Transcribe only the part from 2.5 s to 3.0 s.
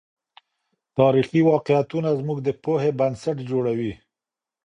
پوهې